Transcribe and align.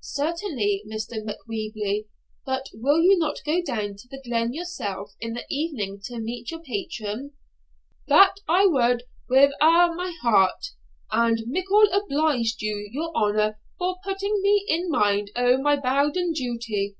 'Certainly, 0.00 0.82
Mr. 0.90 1.22
Macwheeble; 1.22 2.04
but 2.46 2.70
will 2.72 3.02
you 3.02 3.18
not 3.18 3.42
go 3.44 3.60
down 3.62 3.94
to 3.94 4.08
the 4.10 4.22
glen 4.24 4.50
yourself 4.54 5.12
in 5.20 5.34
the 5.34 5.44
evening 5.50 6.00
to 6.04 6.18
meet 6.18 6.50
your 6.50 6.60
patron?' 6.62 7.32
'That 8.08 8.38
I 8.48 8.64
wad 8.64 9.02
wi' 9.28 9.50
a' 9.60 9.92
my 9.94 10.16
heart; 10.22 10.68
and 11.10 11.42
mickle 11.46 11.90
obliged 11.92 12.58
to 12.60 12.64
your 12.90 13.14
honour 13.14 13.58
for 13.78 13.96
putting 14.02 14.40
me 14.40 14.64
in 14.66 14.88
mind 14.88 15.30
o' 15.36 15.58
mybounden 15.58 16.32
duty. 16.32 16.96